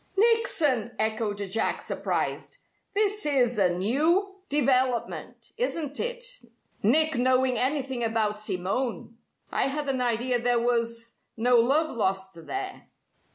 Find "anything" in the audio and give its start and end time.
7.59-8.03